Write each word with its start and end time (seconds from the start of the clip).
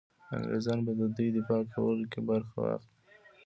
انګرېزان 0.35 0.79
به 0.85 0.91
د 0.99 1.01
دوی 1.15 1.29
دفاع 1.37 1.61
کولو 1.73 2.05
کې 2.11 2.19
برخه 2.29 2.57
واخلي. 2.61 2.91